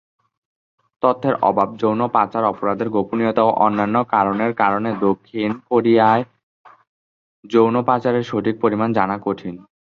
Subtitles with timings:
[1.03, 6.23] তথ্যের অভাব, যৌন পাচার অপরাধের গোপনীয়তা ও অন্যান্য কারণের কারণে দক্ষিণ কোরিয়ায়
[7.45, 9.55] যৌন পাচারের সঠিক পরিমাণ জানা কঠিন।